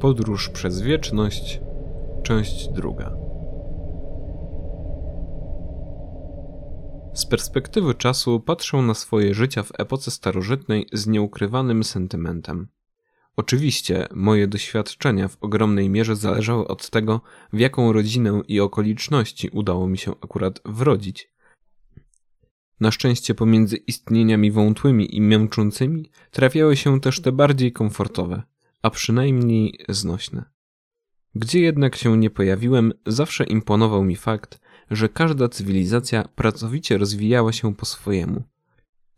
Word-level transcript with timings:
Podróż 0.00 0.48
przez 0.48 0.80
wieczność, 0.80 1.60
część 2.22 2.68
druga. 2.68 3.16
Z 7.14 7.26
perspektywy 7.26 7.94
czasu 7.94 8.40
patrzę 8.40 8.76
na 8.76 8.94
swoje 8.94 9.34
życia 9.34 9.62
w 9.62 9.72
epoce 9.78 10.10
starożytnej 10.10 10.86
z 10.92 11.06
nieukrywanym 11.06 11.84
sentymentem. 11.84 12.68
Oczywiście 13.36 14.08
moje 14.14 14.46
doświadczenia 14.46 15.28
w 15.28 15.36
ogromnej 15.40 15.90
mierze 15.90 16.16
zależały 16.16 16.68
od 16.68 16.90
tego, 16.90 17.20
w 17.52 17.58
jaką 17.58 17.92
rodzinę 17.92 18.42
i 18.48 18.60
okoliczności 18.60 19.48
udało 19.48 19.88
mi 19.88 19.98
się 19.98 20.10
akurat 20.10 20.60
wrodzić. 20.64 21.32
Na 22.80 22.90
szczęście 22.90 23.34
pomiędzy 23.34 23.76
istnieniami 23.76 24.50
wątłymi 24.50 25.16
i 25.16 25.20
męczącymi 25.20 26.10
trafiały 26.30 26.76
się 26.76 27.00
też 27.00 27.22
te 27.22 27.32
bardziej 27.32 27.72
komfortowe, 27.72 28.42
a 28.82 28.90
przynajmniej 28.90 29.78
znośne. 29.88 30.44
Gdzie 31.34 31.60
jednak 31.60 31.96
się 31.96 32.18
nie 32.18 32.30
pojawiłem, 32.30 32.92
zawsze 33.06 33.44
imponował 33.44 34.04
mi 34.04 34.16
fakt, 34.16 34.60
że 34.90 35.08
każda 35.08 35.48
cywilizacja 35.48 36.28
pracowicie 36.34 36.98
rozwijała 36.98 37.52
się 37.52 37.74
po 37.74 37.86
swojemu. 37.86 38.42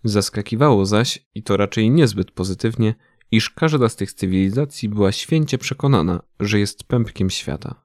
Zaskakiwało 0.05 0.87
zaś, 0.87 1.27
i 1.35 1.43
to 1.43 1.57
raczej 1.57 1.91
niezbyt 1.91 2.31
pozytywnie, 2.31 2.95
iż 3.31 3.51
każda 3.51 3.89
z 3.89 3.97
tych 3.97 4.13
cywilizacji 4.13 4.89
była 4.89 5.13
święcie 5.13 5.59
przekonana, 5.59 6.23
że 6.41 6.59
jest 6.59 6.85
pępkiem 6.85 7.31
świata. 7.31 7.85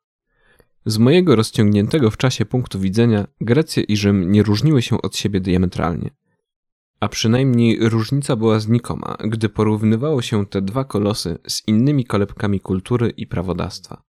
Z 0.85 0.98
mojego 0.98 1.35
rozciągniętego 1.35 2.12
w 2.12 2.17
czasie 2.17 2.45
punktu 2.45 2.79
widzenia 2.79 3.27
Grecja 3.41 3.84
i 3.84 3.98
Rzym 3.98 4.31
nie 4.31 4.43
różniły 4.43 4.81
się 4.81 5.01
od 5.01 5.17
siebie 5.17 5.39
diametralnie. 5.39 6.09
A 6.99 7.08
przynajmniej 7.08 7.90
różnica 7.90 8.35
była 8.35 8.59
znikoma, 8.59 9.17
gdy 9.23 9.49
porównywało 9.49 10.22
się 10.22 10.45
te 10.45 10.62
dwa 10.62 10.84
kolosy 10.84 11.38
z 11.48 11.68
innymi 11.68 12.05
kolebkami 12.05 12.59
kultury 12.59 13.10
i 13.10 13.27
prawodawstwa. 13.27 14.04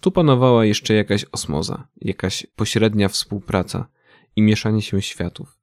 Tu 0.00 0.10
panowała 0.10 0.64
jeszcze 0.64 0.94
jakaś 0.94 1.24
osmoza, 1.32 1.88
jakaś 2.00 2.46
pośrednia 2.56 3.08
współpraca 3.08 3.88
i 4.36 4.42
mieszanie 4.42 4.82
się 4.82 5.02
światów. 5.02 5.58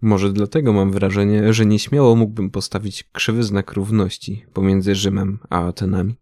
Może 0.00 0.32
dlatego 0.32 0.72
mam 0.72 0.92
wrażenie, 0.92 1.52
że 1.52 1.66
nieśmiało 1.66 2.16
mógłbym 2.16 2.50
postawić 2.50 3.04
krzywy 3.12 3.42
znak 3.42 3.72
równości 3.72 4.44
pomiędzy 4.52 4.94
Rzymem 4.94 5.38
a 5.50 5.66
Atenami. 5.66 6.16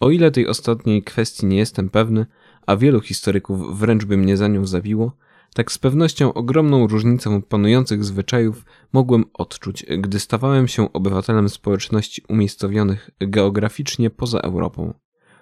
O 0.00 0.10
ile 0.10 0.30
tej 0.30 0.48
ostatniej 0.48 1.02
kwestii 1.02 1.46
nie 1.46 1.56
jestem 1.56 1.90
pewny, 1.90 2.26
a 2.66 2.76
wielu 2.76 3.00
historyków 3.00 3.78
wręcz 3.78 4.04
by 4.04 4.16
mnie 4.16 4.36
za 4.36 4.48
nią 4.48 4.66
zabiło, 4.66 5.16
tak 5.56 5.72
z 5.72 5.78
pewnością 5.78 6.32
ogromną 6.32 6.86
różnicę 6.86 7.42
panujących 7.48 8.04
zwyczajów 8.04 8.64
mogłem 8.92 9.24
odczuć, 9.34 9.86
gdy 9.98 10.20
stawałem 10.20 10.68
się 10.68 10.92
obywatelem 10.92 11.48
społeczności 11.48 12.22
umiejscowionych 12.28 13.10
geograficznie 13.20 14.10
poza 14.10 14.38
Europą, 14.38 14.94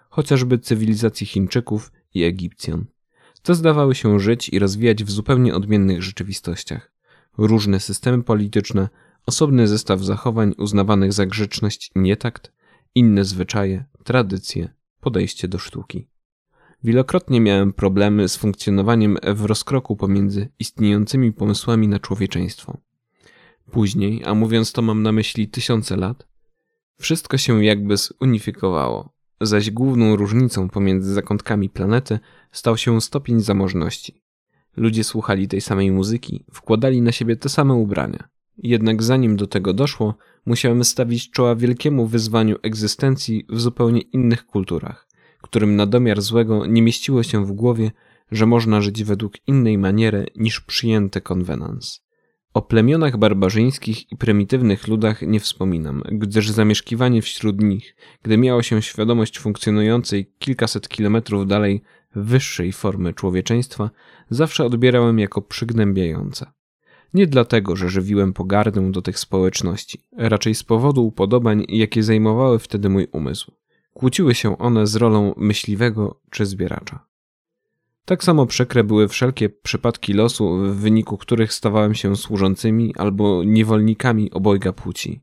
chociażby 0.08 0.58
cywilizacji 0.58 1.26
Chińczyków 1.26 1.92
i 2.14 2.24
Egipcjan. 2.24 2.84
Te 3.42 3.54
zdawały 3.54 3.94
się 3.94 4.20
żyć 4.20 4.48
i 4.48 4.58
rozwijać 4.58 5.04
w 5.04 5.10
zupełnie 5.10 5.54
odmiennych 5.54 6.02
rzeczywistościach. 6.02 6.92
Różne 7.38 7.80
systemy 7.80 8.22
polityczne, 8.22 8.88
osobny 9.26 9.68
zestaw 9.68 10.00
zachowań 10.00 10.54
uznawanych 10.58 11.12
za 11.12 11.26
grzeczność 11.26 11.90
i 11.94 11.98
nietakt, 11.98 12.52
inne 12.94 13.24
zwyczaje, 13.24 13.84
tradycje, 14.04 14.74
podejście 15.00 15.48
do 15.48 15.58
sztuki. 15.58 16.13
Wielokrotnie 16.84 17.40
miałem 17.40 17.72
problemy 17.72 18.28
z 18.28 18.36
funkcjonowaniem 18.36 19.18
w 19.34 19.44
rozkroku 19.44 19.96
pomiędzy 19.96 20.48
istniejącymi 20.58 21.32
pomysłami 21.32 21.88
na 21.88 21.98
człowieczeństwo. 21.98 22.78
Później, 23.70 24.22
a 24.24 24.34
mówiąc 24.34 24.72
to 24.72 24.82
mam 24.82 25.02
na 25.02 25.12
myśli 25.12 25.48
tysiące 25.48 25.96
lat, 25.96 26.26
wszystko 26.98 27.38
się 27.38 27.64
jakby 27.64 27.96
zunifikowało, 27.96 29.14
zaś 29.40 29.70
główną 29.70 30.16
różnicą 30.16 30.68
pomiędzy 30.68 31.14
zakątkami 31.14 31.70
planety 31.70 32.18
stał 32.52 32.76
się 32.76 33.00
stopień 33.00 33.40
zamożności. 33.40 34.22
Ludzie 34.76 35.04
słuchali 35.04 35.48
tej 35.48 35.60
samej 35.60 35.90
muzyki, 35.90 36.44
wkładali 36.52 37.02
na 37.02 37.12
siebie 37.12 37.36
te 37.36 37.48
same 37.48 37.74
ubrania. 37.74 38.28
Jednak 38.58 39.02
zanim 39.02 39.36
do 39.36 39.46
tego 39.46 39.72
doszło, 39.72 40.14
musiałem 40.46 40.84
stawić 40.84 41.30
czoła 41.30 41.56
wielkiemu 41.56 42.06
wyzwaniu 42.06 42.56
egzystencji 42.62 43.46
w 43.48 43.60
zupełnie 43.60 44.00
innych 44.00 44.46
kulturach 44.46 45.13
którym 45.44 45.76
na 45.76 45.86
domiar 45.86 46.22
złego 46.22 46.66
nie 46.66 46.82
mieściło 46.82 47.22
się 47.22 47.46
w 47.46 47.52
głowie, 47.52 47.90
że 48.30 48.46
można 48.46 48.80
żyć 48.80 49.04
według 49.04 49.32
innej 49.46 49.78
maniery 49.78 50.26
niż 50.36 50.60
przyjęte 50.60 51.20
konwenans. 51.20 52.04
O 52.54 52.62
plemionach 52.62 53.16
barbarzyńskich 53.16 54.12
i 54.12 54.16
prymitywnych 54.16 54.88
ludach 54.88 55.22
nie 55.22 55.40
wspominam, 55.40 56.02
gdyż 56.12 56.50
zamieszkiwanie 56.50 57.22
wśród 57.22 57.62
nich, 57.62 57.96
gdy 58.22 58.38
miało 58.38 58.62
się 58.62 58.82
świadomość 58.82 59.38
funkcjonującej 59.38 60.32
kilkaset 60.38 60.88
kilometrów 60.88 61.46
dalej 61.46 61.82
wyższej 62.14 62.72
formy 62.72 63.14
człowieczeństwa, 63.14 63.90
zawsze 64.30 64.64
odbierałem 64.64 65.18
jako 65.18 65.42
przygnębiające. 65.42 66.46
Nie 67.14 67.26
dlatego, 67.26 67.76
że 67.76 67.88
żywiłem 67.88 68.32
pogardę 68.32 68.92
do 68.92 69.02
tych 69.02 69.18
społeczności, 69.18 70.02
raczej 70.16 70.54
z 70.54 70.62
powodu 70.62 71.06
upodobań, 71.06 71.64
jakie 71.68 72.02
zajmowały 72.02 72.58
wtedy 72.58 72.88
mój 72.88 73.08
umysł. 73.12 73.52
Kłóciły 73.94 74.34
się 74.34 74.58
one 74.58 74.86
z 74.86 74.96
rolą 74.96 75.34
myśliwego 75.36 76.20
czy 76.30 76.46
zbieracza. 76.46 77.06
Tak 78.04 78.24
samo 78.24 78.46
przykre 78.46 78.84
były 78.84 79.08
wszelkie 79.08 79.48
przypadki 79.48 80.12
losu, 80.12 80.56
w 80.56 80.76
wyniku 80.76 81.18
których 81.18 81.52
stawałem 81.52 81.94
się 81.94 82.16
służącymi 82.16 82.94
albo 82.96 83.44
niewolnikami 83.44 84.30
obojga 84.30 84.72
płci, 84.72 85.20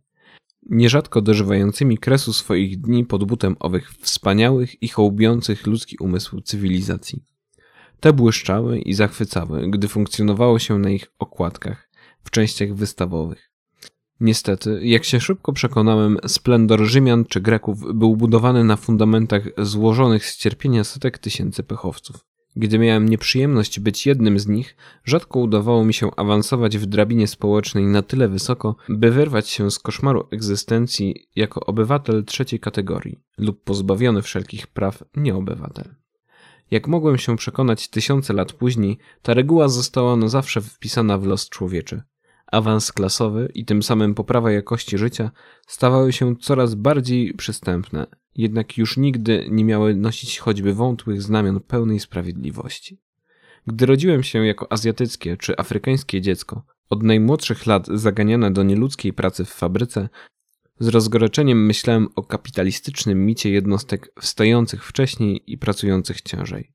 nierzadko 0.70 1.22
dożywającymi 1.22 1.98
kresu 1.98 2.34
swoich 2.34 2.82
dni 2.82 3.06
pod 3.06 3.24
butem 3.24 3.56
owych 3.60 3.92
wspaniałych 3.92 4.84
i 4.84 4.88
hołbiących 4.88 5.68
ludzki 5.68 5.98
umysł 5.98 6.42
cywilizacji. 6.42 7.26
Te 8.00 8.14
błyszczały 8.14 8.80
i 8.80 8.94
zachwycały, 8.94 9.70
gdy 9.70 9.88
funkcjonowało 9.88 10.60
się 10.60 10.80
na 10.80 10.90
ich 10.90 11.12
okładkach, 11.20 11.90
w 12.24 12.32
częściach 12.32 12.74
wystawowych. 12.74 13.51
Niestety, 14.22 14.80
jak 14.84 15.04
się 15.04 15.20
szybko 15.20 15.54
przekonałem, 15.54 16.18
splendor 16.28 16.82
Rzymian 16.84 17.26
czy 17.26 17.42
Greków 17.42 17.94
był 17.94 18.16
budowany 18.18 18.64
na 18.64 18.76
fundamentach 18.76 19.44
złożonych 19.58 20.26
z 20.26 20.38
cierpienia 20.38 20.84
setek 20.84 21.18
tysięcy 21.18 21.64
pechowców. 21.64 22.26
Gdy 22.56 22.80
miałem 22.80 23.10
nieprzyjemność 23.10 23.80
być 23.80 24.06
jednym 24.06 24.40
z 24.40 24.48
nich, 24.48 24.76
rzadko 25.06 25.40
udawało 25.40 25.86
mi 25.86 25.94
się 25.94 26.16
awansować 26.16 26.78
w 26.78 26.86
drabinie 26.86 27.28
społecznej 27.28 27.86
na 27.86 28.02
tyle 28.02 28.28
wysoko, 28.28 28.76
by 28.90 29.12
wyrwać 29.12 29.50
się 29.50 29.72
z 29.72 29.80
koszmaru 29.80 30.28
egzystencji 30.32 31.28
jako 31.36 31.66
obywatel 31.66 32.26
trzeciej 32.26 32.60
kategorii 32.60 33.20
lub 33.38 33.64
pozbawiony 33.64 34.22
wszelkich 34.22 34.68
praw 34.68 35.04
nieobywatel. 35.16 35.96
Jak 36.72 36.88
mogłem 36.88 37.18
się 37.18 37.38
przekonać 37.38 37.88
tysiące 37.88 38.34
lat 38.34 38.54
później, 38.54 38.98
ta 39.22 39.34
reguła 39.34 39.68
została 39.68 40.16
na 40.16 40.28
zawsze 40.28 40.62
wpisana 40.62 41.18
w 41.18 41.26
los 41.26 41.50
człowieczy 41.50 42.02
awans 42.52 42.92
klasowy 42.92 43.52
i 43.54 43.66
tym 43.66 43.84
samym 43.84 44.16
poprawa 44.16 44.52
jakości 44.52 44.98
życia 44.98 45.32
stawały 45.68 46.14
się 46.14 46.36
coraz 46.36 46.76
bardziej 46.76 47.34
przystępne, 47.34 48.08
jednak 48.36 48.78
już 48.78 48.98
nigdy 48.98 49.48
nie 49.52 49.66
miały 49.66 49.96
nosić 49.96 50.40
choćby 50.40 50.74
wątłych 50.74 51.22
znamion 51.22 51.60
pełnej 51.60 52.00
sprawiedliwości. 52.00 53.00
Gdy 53.68 53.86
rodziłem 53.86 54.24
się 54.24 54.46
jako 54.46 54.72
azjatyckie 54.72 55.38
czy 55.38 55.58
afrykańskie 55.58 56.22
dziecko, 56.22 56.64
od 56.90 57.04
najmłodszych 57.04 57.66
lat 57.66 57.88
zaganiane 57.88 58.52
do 58.52 58.64
nieludzkiej 58.64 59.14
pracy 59.14 59.46
w 59.46 59.50
fabryce, 59.50 60.10
z 60.80 60.88
rozgorczeniem 60.88 61.66
myślałem 61.66 62.08
o 62.16 62.24
kapitalistycznym 62.24 63.26
micie 63.26 63.50
jednostek 63.52 64.14
wstających 64.22 64.86
wcześniej 64.86 65.44
i 65.48 65.58
pracujących 65.58 66.22
ciężej. 66.22 66.72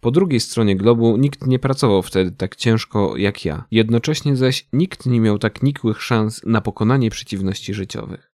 Po 0.00 0.10
drugiej 0.10 0.40
stronie 0.40 0.76
globu 0.76 1.16
nikt 1.16 1.46
nie 1.46 1.58
pracował 1.58 2.02
wtedy 2.02 2.32
tak 2.32 2.56
ciężko 2.56 3.16
jak 3.16 3.44
ja. 3.44 3.64
Jednocześnie 3.70 4.36
zaś 4.36 4.68
nikt 4.72 5.06
nie 5.06 5.20
miał 5.20 5.38
tak 5.38 5.62
nikłych 5.62 6.02
szans 6.02 6.42
na 6.46 6.60
pokonanie 6.60 7.10
przeciwności 7.10 7.74
życiowych. 7.74 8.32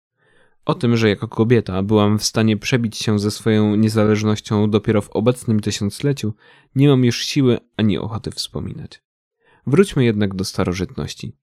O 0.66 0.74
tym, 0.74 0.98
że 0.98 1.10
jako 1.10 1.28
kobieta 1.28 1.84
byłam 1.84 2.20
w 2.20 2.24
stanie 2.24 2.58
przebić 2.58 2.98
się 2.98 3.20
ze 3.20 3.32
swoją 3.32 3.76
niezależnością 3.76 4.70
dopiero 4.70 5.02
w 5.02 5.10
obecnym 5.10 5.60
tysiącleciu, 5.60 6.34
nie 6.76 6.88
mam 6.88 7.06
już 7.06 7.26
siły 7.26 7.58
ani 7.78 7.98
ochoty 7.98 8.32
wspominać. 8.32 9.04
Wróćmy 9.68 10.06
jednak 10.06 10.36
do 10.36 10.44
starożytności. 10.44 11.38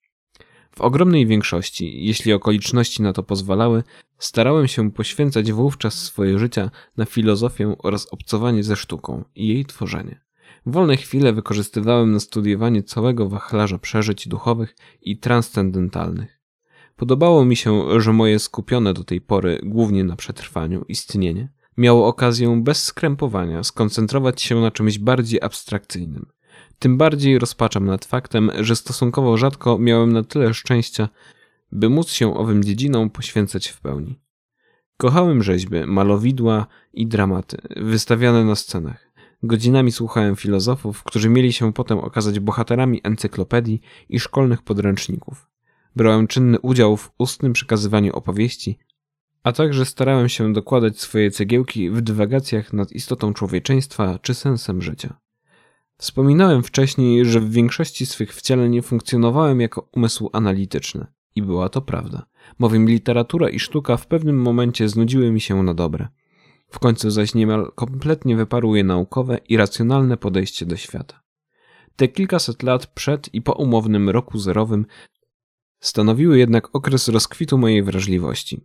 W 0.70 0.80
ogromnej 0.80 1.26
większości, 1.26 2.04
jeśli 2.04 2.32
okoliczności 2.32 3.02
na 3.02 3.12
to 3.12 3.22
pozwalały, 3.22 3.82
starałem 4.18 4.68
się 4.68 4.90
poświęcać 4.90 5.52
wówczas 5.52 5.94
swoje 5.94 6.38
życia 6.38 6.70
na 6.96 7.04
filozofię 7.04 7.74
oraz 7.78 8.06
obcowanie 8.12 8.62
ze 8.62 8.76
sztuką 8.76 9.24
i 9.34 9.48
jej 9.48 9.64
tworzenie. 9.64 10.20
Wolne 10.66 10.96
chwile 10.96 11.32
wykorzystywałem 11.32 12.12
na 12.12 12.20
studiowanie 12.20 12.82
całego 12.82 13.28
wachlarza 13.28 13.78
przeżyć 13.78 14.28
duchowych 14.28 14.76
i 15.02 15.18
transcendentalnych. 15.18 16.40
Podobało 16.96 17.44
mi 17.44 17.56
się, 17.56 18.00
że 18.00 18.12
moje 18.12 18.38
skupione 18.38 18.94
do 18.94 19.04
tej 19.04 19.20
pory 19.20 19.60
głównie 19.62 20.04
na 20.04 20.16
przetrwaniu 20.16 20.84
istnienie 20.88 21.48
miało 21.76 22.06
okazję 22.06 22.60
bez 22.64 22.82
skrępowania 22.82 23.62
skoncentrować 23.64 24.42
się 24.42 24.60
na 24.60 24.70
czymś 24.70 24.98
bardziej 24.98 25.42
abstrakcyjnym, 25.42 26.26
tym 26.80 26.96
bardziej 26.96 27.38
rozpaczam 27.38 27.84
nad 27.84 28.04
faktem, 28.04 28.50
że 28.60 28.76
stosunkowo 28.76 29.36
rzadko 29.36 29.78
miałem 29.78 30.12
na 30.12 30.22
tyle 30.22 30.54
szczęścia, 30.54 31.08
by 31.72 31.88
móc 31.88 32.10
się 32.10 32.34
owym 32.34 32.64
dziedzinom 32.64 33.10
poświęcać 33.10 33.68
w 33.68 33.80
pełni. 33.80 34.20
Kochałem 34.96 35.42
rzeźby, 35.42 35.86
malowidła 35.86 36.66
i 36.92 37.06
dramaty, 37.06 37.56
wystawiane 37.76 38.44
na 38.44 38.54
scenach. 38.54 39.10
Godzinami 39.42 39.92
słuchałem 39.92 40.36
filozofów, 40.36 41.02
którzy 41.02 41.28
mieli 41.28 41.52
się 41.52 41.72
potem 41.72 41.98
okazać 41.98 42.40
bohaterami 42.40 43.00
encyklopedii 43.02 43.80
i 44.08 44.20
szkolnych 44.20 44.62
podręczników. 44.62 45.48
Brałem 45.96 46.26
czynny 46.26 46.60
udział 46.60 46.96
w 46.96 47.12
ustnym 47.18 47.52
przekazywaniu 47.52 48.12
opowieści, 48.12 48.78
a 49.42 49.52
także 49.52 49.84
starałem 49.84 50.28
się 50.28 50.52
dokładać 50.52 51.00
swoje 51.00 51.30
cegiełki 51.30 51.90
w 51.90 52.00
dywagacjach 52.00 52.72
nad 52.72 52.92
istotą 52.92 53.34
człowieczeństwa 53.34 54.18
czy 54.22 54.34
sensem 54.34 54.82
życia. 54.82 55.20
Wspominałem 56.00 56.62
wcześniej, 56.62 57.24
że 57.24 57.40
w 57.40 57.50
większości 57.50 58.06
swych 58.06 58.34
wcieleń 58.34 58.82
funkcjonowałem 58.82 59.60
jako 59.60 59.88
umysł 59.92 60.30
analityczny. 60.32 61.06
I 61.34 61.42
była 61.42 61.68
to 61.68 61.80
prawda, 61.82 62.26
bowiem 62.58 62.88
literatura 62.88 63.48
i 63.48 63.58
sztuka 63.58 63.96
w 63.96 64.06
pewnym 64.06 64.42
momencie 64.42 64.88
znudziły 64.88 65.30
mi 65.30 65.40
się 65.40 65.62
na 65.62 65.74
dobre. 65.74 66.08
W 66.70 66.78
końcu 66.78 67.10
zaś 67.10 67.34
niemal 67.34 67.72
kompletnie 67.74 68.36
wyparło 68.36 68.76
je 68.76 68.84
naukowe 68.84 69.38
i 69.48 69.56
racjonalne 69.56 70.16
podejście 70.16 70.66
do 70.66 70.76
świata. 70.76 71.22
Te 71.96 72.08
kilkaset 72.08 72.62
lat 72.62 72.86
przed 72.86 73.34
i 73.34 73.42
po 73.42 73.52
umownym 73.52 74.10
roku 74.10 74.38
zerowym 74.38 74.86
stanowiły 75.80 76.38
jednak 76.38 76.74
okres 76.76 77.08
rozkwitu 77.08 77.58
mojej 77.58 77.82
wrażliwości. 77.82 78.60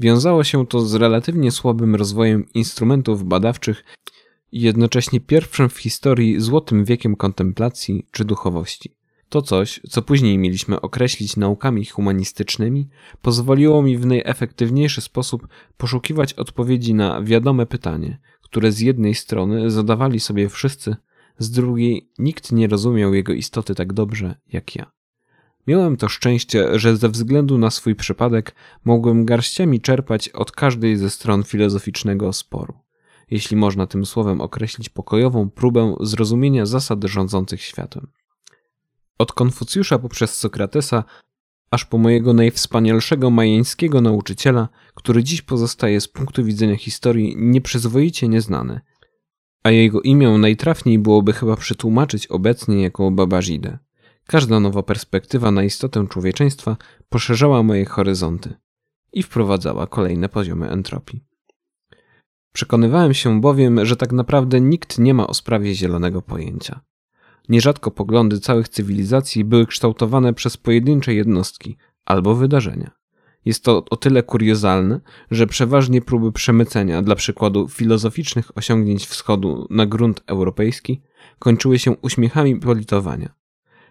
Wiązało 0.00 0.44
się 0.44 0.66
to 0.66 0.80
z 0.80 0.94
relatywnie 0.94 1.50
słabym 1.50 1.94
rozwojem 1.94 2.46
instrumentów 2.54 3.24
badawczych 3.24 3.84
i 4.54 4.60
jednocześnie 4.60 5.20
pierwszym 5.20 5.68
w 5.68 5.78
historii 5.78 6.40
złotym 6.40 6.84
wiekiem 6.84 7.16
kontemplacji 7.16 8.06
czy 8.10 8.24
duchowości. 8.24 8.94
To 9.28 9.42
coś, 9.42 9.80
co 9.90 10.02
później 10.02 10.38
mieliśmy 10.38 10.80
określić 10.80 11.36
naukami 11.36 11.84
humanistycznymi, 11.84 12.88
pozwoliło 13.22 13.82
mi 13.82 13.98
w 13.98 14.06
najefektywniejszy 14.06 15.00
sposób 15.00 15.48
poszukiwać 15.76 16.34
odpowiedzi 16.34 16.94
na 16.94 17.22
wiadome 17.22 17.66
pytanie, 17.66 18.18
które 18.42 18.72
z 18.72 18.80
jednej 18.80 19.14
strony 19.14 19.70
zadawali 19.70 20.20
sobie 20.20 20.48
wszyscy, 20.48 20.96
z 21.38 21.50
drugiej 21.50 22.10
nikt 22.18 22.52
nie 22.52 22.66
rozumiał 22.66 23.14
jego 23.14 23.32
istoty 23.32 23.74
tak 23.74 23.92
dobrze 23.92 24.34
jak 24.52 24.76
ja. 24.76 24.92
Miałem 25.66 25.96
to 25.96 26.08
szczęście, 26.08 26.78
że 26.78 26.96
ze 26.96 27.08
względu 27.08 27.58
na 27.58 27.70
swój 27.70 27.94
przypadek 27.94 28.54
mogłem 28.84 29.24
garściami 29.24 29.80
czerpać 29.80 30.28
od 30.28 30.52
każdej 30.52 30.96
ze 30.96 31.10
stron 31.10 31.44
filozoficznego 31.44 32.32
sporu, 32.32 32.83
jeśli 33.30 33.56
można 33.56 33.86
tym 33.86 34.06
słowem 34.06 34.40
określić 34.40 34.88
pokojową 34.88 35.50
próbę 35.50 35.96
zrozumienia 36.00 36.66
zasad 36.66 37.04
rządzących 37.04 37.62
światem. 37.62 38.06
Od 39.18 39.32
Konfucjusza 39.32 39.98
poprzez 39.98 40.36
Sokratesa, 40.36 41.04
aż 41.70 41.84
po 41.84 41.98
mojego 41.98 42.32
najwspanialszego 42.32 43.30
majeńskiego 43.30 44.00
nauczyciela, 44.00 44.68
który 44.94 45.24
dziś 45.24 45.42
pozostaje 45.42 46.00
z 46.00 46.08
punktu 46.08 46.44
widzenia 46.44 46.76
historii 46.76 47.34
nieprzyzwoicie 47.38 48.28
nieznany, 48.28 48.80
a 49.62 49.70
jego 49.70 50.00
imię 50.00 50.28
najtrafniej 50.28 50.98
byłoby 50.98 51.32
chyba 51.32 51.56
przetłumaczyć 51.56 52.26
obecnie 52.26 52.82
jako 52.82 53.10
Babazidę. 53.10 53.78
Każda 54.26 54.60
nowa 54.60 54.82
perspektywa 54.82 55.50
na 55.50 55.64
istotę 55.64 56.06
człowieczeństwa 56.08 56.76
poszerzała 57.08 57.62
moje 57.62 57.84
horyzonty 57.84 58.54
i 59.12 59.22
wprowadzała 59.22 59.86
kolejne 59.86 60.28
poziomy 60.28 60.70
entropii. 60.70 61.24
Przekonywałem 62.54 63.14
się 63.14 63.40
bowiem, 63.40 63.86
że 63.86 63.96
tak 63.96 64.12
naprawdę 64.12 64.60
nikt 64.60 64.98
nie 64.98 65.14
ma 65.14 65.26
o 65.26 65.34
sprawie 65.34 65.74
zielonego 65.74 66.22
pojęcia. 66.22 66.80
Nierzadko 67.48 67.90
poglądy 67.90 68.40
całych 68.40 68.68
cywilizacji 68.68 69.44
były 69.44 69.66
kształtowane 69.66 70.34
przez 70.34 70.56
pojedyncze 70.56 71.14
jednostki 71.14 71.76
albo 72.04 72.34
wydarzenia. 72.34 72.90
Jest 73.44 73.64
to 73.64 73.84
o 73.90 73.96
tyle 73.96 74.22
kuriozalne, 74.22 75.00
że 75.30 75.46
przeważnie 75.46 76.02
próby 76.02 76.32
przemycenia, 76.32 77.02
dla 77.02 77.14
przykładu 77.14 77.68
filozoficznych 77.68 78.58
osiągnięć 78.58 79.06
wschodu 79.06 79.66
na 79.70 79.86
grunt 79.86 80.22
europejski, 80.26 81.02
kończyły 81.38 81.78
się 81.78 81.90
uśmiechami 81.96 82.56
politowania. 82.56 83.34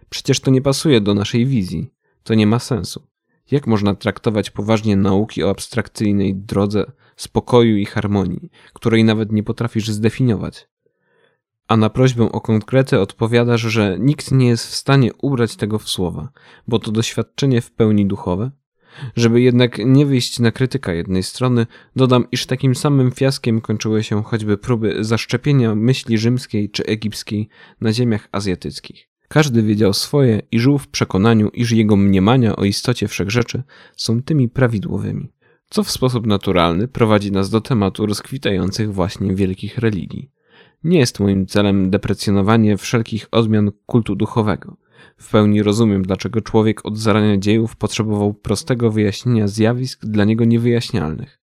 Przecież 0.08 0.40
to 0.40 0.50
nie 0.50 0.62
pasuje 0.62 1.00
do 1.00 1.14
naszej 1.14 1.46
wizji. 1.46 1.90
To 2.22 2.34
nie 2.34 2.46
ma 2.46 2.58
sensu. 2.58 3.06
Jak 3.50 3.66
można 3.66 3.94
traktować 3.94 4.50
poważnie 4.50 4.96
nauki 4.96 5.44
o 5.44 5.50
abstrakcyjnej 5.50 6.34
drodze 6.34 6.92
spokoju 7.16 7.76
i 7.76 7.84
harmonii, 7.84 8.50
której 8.72 9.04
nawet 9.04 9.32
nie 9.32 9.42
potrafisz 9.42 9.88
zdefiniować? 9.88 10.68
A 11.68 11.76
na 11.76 11.90
prośbę 11.90 12.32
o 12.32 12.40
konkrety 12.40 13.00
odpowiadasz, 13.00 13.60
że 13.60 13.96
nikt 14.00 14.32
nie 14.32 14.48
jest 14.48 14.66
w 14.66 14.74
stanie 14.74 15.10
ubrać 15.22 15.56
tego 15.56 15.78
w 15.78 15.88
słowa, 15.88 16.28
bo 16.68 16.78
to 16.78 16.92
doświadczenie 16.92 17.60
w 17.60 17.72
pełni 17.72 18.06
duchowe? 18.06 18.50
Żeby 19.16 19.40
jednak 19.40 19.78
nie 19.78 20.06
wyjść 20.06 20.38
na 20.38 20.52
krytyka 20.52 20.92
jednej 20.92 21.22
strony, 21.22 21.66
dodam, 21.96 22.30
iż 22.32 22.46
takim 22.46 22.74
samym 22.74 23.12
fiaskiem 23.12 23.60
kończyły 23.60 24.02
się 24.02 24.22
choćby 24.22 24.58
próby 24.58 25.04
zaszczepienia 25.04 25.74
myśli 25.74 26.18
rzymskiej 26.18 26.70
czy 26.70 26.86
egipskiej 26.86 27.48
na 27.80 27.92
ziemiach 27.92 28.28
azjatyckich. 28.32 29.13
Każdy 29.28 29.62
wiedział 29.62 29.92
swoje 29.92 30.42
i 30.52 30.60
żył 30.60 30.78
w 30.78 30.88
przekonaniu, 30.88 31.48
iż 31.48 31.72
jego 31.72 31.96
mniemania 31.96 32.56
o 32.56 32.64
istocie 32.64 33.08
wszechrzeczy 33.08 33.62
są 33.96 34.22
tymi 34.22 34.48
prawidłowymi, 34.48 35.32
co 35.70 35.82
w 35.82 35.90
sposób 35.90 36.26
naturalny 36.26 36.88
prowadzi 36.88 37.32
nas 37.32 37.50
do 37.50 37.60
tematu 37.60 38.06
rozkwitających 38.06 38.94
właśnie 38.94 39.34
wielkich 39.34 39.78
religii. 39.78 40.30
Nie 40.84 40.98
jest 40.98 41.20
moim 41.20 41.46
celem 41.46 41.90
deprecjonowanie 41.90 42.76
wszelkich 42.76 43.28
odmian 43.30 43.70
kultu 43.86 44.16
duchowego. 44.16 44.76
W 45.16 45.30
pełni 45.30 45.62
rozumiem, 45.62 46.02
dlaczego 46.02 46.40
człowiek 46.40 46.86
od 46.86 46.98
zarania 46.98 47.36
dziejów 47.36 47.76
potrzebował 47.76 48.34
prostego 48.34 48.90
wyjaśnienia 48.90 49.48
zjawisk 49.48 50.04
dla 50.04 50.24
niego 50.24 50.44
niewyjaśnialnych. 50.44 51.40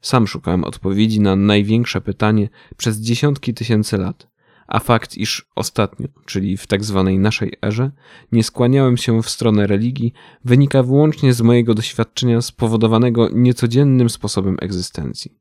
Sam 0.00 0.26
szukałem 0.26 0.64
odpowiedzi 0.64 1.20
na 1.20 1.36
największe 1.36 2.00
pytanie 2.00 2.48
przez 2.76 3.00
dziesiątki 3.00 3.54
tysięcy 3.54 3.98
lat 3.98 4.29
a 4.70 4.78
fakt, 4.78 5.16
iż 5.16 5.46
ostatnio, 5.56 6.08
czyli 6.26 6.56
w 6.56 6.66
tak 6.66 6.84
zwanej 6.84 7.18
naszej 7.18 7.52
erze, 7.62 7.90
nie 8.32 8.44
skłaniałem 8.44 8.96
się 8.96 9.22
w 9.22 9.30
stronę 9.30 9.66
religii, 9.66 10.12
wynika 10.44 10.82
wyłącznie 10.82 11.32
z 11.32 11.42
mojego 11.42 11.74
doświadczenia 11.74 12.42
spowodowanego 12.42 13.28
niecodziennym 13.32 14.10
sposobem 14.10 14.56
egzystencji. 14.60 15.38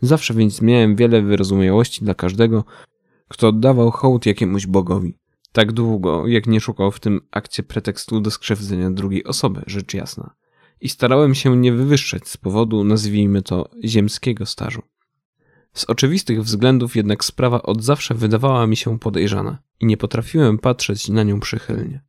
Zawsze 0.00 0.34
więc 0.34 0.62
miałem 0.62 0.96
wiele 0.96 1.22
wyrozumiałości 1.22 2.04
dla 2.04 2.14
każdego, 2.14 2.64
kto 3.28 3.48
oddawał 3.48 3.90
hołd 3.90 4.26
jakiemuś 4.26 4.66
bogowi, 4.66 5.14
tak 5.52 5.72
długo, 5.72 6.26
jak 6.26 6.46
nie 6.46 6.60
szukał 6.60 6.90
w 6.90 7.00
tym 7.00 7.20
akcie 7.30 7.62
pretekstu 7.62 8.20
do 8.20 8.30
skrzywdzenia 8.30 8.90
drugiej 8.90 9.24
osoby, 9.24 9.62
rzecz 9.66 9.94
jasna. 9.94 10.34
I 10.80 10.88
starałem 10.88 11.34
się 11.34 11.56
nie 11.56 11.72
wywyższać 11.72 12.28
z 12.28 12.36
powodu, 12.36 12.84
nazwijmy 12.84 13.42
to, 13.42 13.70
ziemskiego 13.84 14.46
stażu. 14.46 14.82
Z 15.72 15.84
oczywistych 15.84 16.42
względów 16.42 16.96
jednak 16.96 17.24
sprawa 17.24 17.62
od 17.62 17.82
zawsze 17.84 18.14
wydawała 18.14 18.66
mi 18.66 18.76
się 18.76 18.98
podejrzana 18.98 19.58
i 19.80 19.86
nie 19.86 19.96
potrafiłem 19.96 20.58
patrzeć 20.58 21.08
na 21.08 21.22
nią 21.22 21.40
przychylnie. 21.40 22.08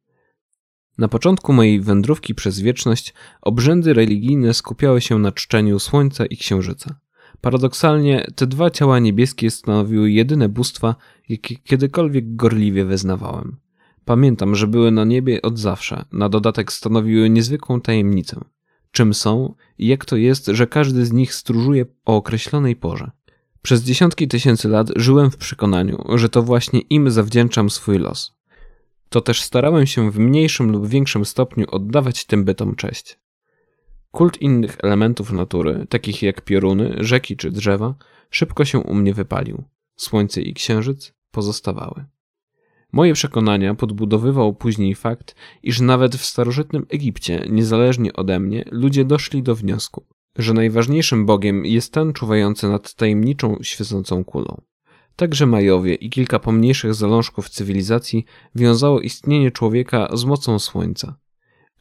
Na 0.97 1.07
początku 1.07 1.53
mojej 1.53 1.81
wędrówki 1.81 2.35
przez 2.35 2.59
wieczność 2.59 3.13
obrzędy 3.41 3.93
religijne 3.93 4.53
skupiały 4.53 5.01
się 5.01 5.19
na 5.19 5.31
czczeniu 5.31 5.79
słońca 5.79 6.25
i 6.25 6.37
księżyca. 6.37 6.99
Paradoksalnie 7.41 8.27
te 8.35 8.47
dwa 8.47 8.69
ciała 8.69 8.99
niebieskie 8.99 9.51
stanowiły 9.51 10.11
jedyne 10.11 10.49
bóstwa, 10.49 10.95
jakie 11.29 11.55
kiedykolwiek 11.55 12.35
gorliwie 12.35 12.85
wyznawałem. 12.85 13.57
Pamiętam, 14.05 14.55
że 14.55 14.67
były 14.67 14.91
na 14.91 15.03
niebie 15.03 15.41
od 15.41 15.59
zawsze, 15.59 16.05
na 16.11 16.29
dodatek 16.29 16.71
stanowiły 16.71 17.29
niezwykłą 17.29 17.81
tajemnicę. 17.81 18.41
Czym 18.91 19.13
są 19.13 19.55
i 19.77 19.87
jak 19.87 20.05
to 20.05 20.15
jest, 20.15 20.45
że 20.45 20.67
każdy 20.67 21.05
z 21.05 21.11
nich 21.11 21.33
stróżuje 21.33 21.85
o 22.05 22.15
określonej 22.15 22.75
porze. 22.75 23.11
Przez 23.61 23.83
dziesiątki 23.83 24.27
tysięcy 24.27 24.67
lat 24.67 24.87
żyłem 24.95 25.31
w 25.31 25.37
przekonaniu, 25.37 26.03
że 26.15 26.29
to 26.29 26.43
właśnie 26.43 26.79
im 26.79 27.11
zawdzięczam 27.11 27.69
swój 27.69 27.97
los. 27.97 28.39
To 29.09 29.21
też 29.21 29.41
starałem 29.41 29.87
się 29.87 30.11
w 30.11 30.19
mniejszym 30.19 30.71
lub 30.71 30.87
większym 30.87 31.25
stopniu 31.25 31.65
oddawać 31.71 32.25
tym 32.25 32.43
bytom 32.43 32.75
cześć. 32.75 33.19
Kult 34.11 34.41
innych 34.41 34.77
elementów 34.83 35.31
natury, 35.31 35.85
takich 35.89 36.21
jak 36.21 36.41
pioruny, 36.41 36.95
rzeki 36.99 37.37
czy 37.37 37.51
drzewa, 37.51 37.95
szybko 38.29 38.65
się 38.65 38.79
u 38.79 38.93
mnie 38.93 39.13
wypalił. 39.13 39.63
Słońce 39.95 40.41
i 40.41 40.53
księżyc 40.53 41.13
pozostawały. 41.31 42.05
Moje 42.91 43.13
przekonania 43.13 43.75
podbudowywał 43.75 44.53
później 44.53 44.95
fakt, 44.95 45.35
iż 45.63 45.79
nawet 45.79 46.15
w 46.15 46.25
starożytnym 46.25 46.85
Egipcie, 46.89 47.45
niezależnie 47.49 48.13
ode 48.13 48.39
mnie, 48.39 48.65
ludzie 48.71 49.05
doszli 49.05 49.43
do 49.43 49.55
wniosku, 49.55 50.05
że 50.37 50.53
najważniejszym 50.53 51.25
bogiem 51.25 51.65
jest 51.65 51.93
ten 51.93 52.13
czuwający 52.13 52.69
nad 52.69 52.93
tajemniczą 52.93 53.57
świecącą 53.61 54.23
kulą. 54.23 54.61
Także 55.15 55.45
Majowie 55.45 55.95
i 55.95 56.09
kilka 56.09 56.39
pomniejszych 56.39 56.93
zalążków 56.93 57.49
cywilizacji 57.49 58.25
wiązało 58.55 58.99
istnienie 58.99 59.51
człowieka 59.51 60.09
z 60.13 60.25
mocą 60.25 60.59
słońca. 60.59 61.15